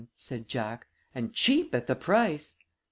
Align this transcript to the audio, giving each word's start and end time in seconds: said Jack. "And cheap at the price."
said 0.15 0.47
Jack. 0.47 0.87
"And 1.13 1.31
cheap 1.31 1.75
at 1.75 1.85
the 1.85 1.95
price." 1.95 2.55